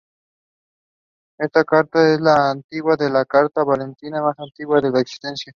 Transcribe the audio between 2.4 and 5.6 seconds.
actualidad, la carta de Valentín más antigua en existencia.